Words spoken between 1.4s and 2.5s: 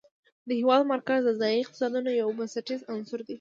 ځایي اقتصادونو یو